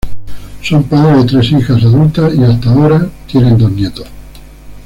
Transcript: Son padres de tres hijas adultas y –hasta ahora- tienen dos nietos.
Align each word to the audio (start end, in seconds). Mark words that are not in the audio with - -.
Son 0.63 0.81
padres 0.85 1.15
de 1.21 1.25
tres 1.29 1.51
hijas 1.51 1.83
adultas 1.83 2.33
y 2.33 2.43
–hasta 2.43 2.71
ahora- 2.71 3.07
tienen 3.31 3.55
dos 3.55 3.71
nietos. 3.71 4.07